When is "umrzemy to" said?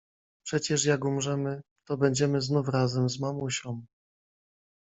1.05-1.97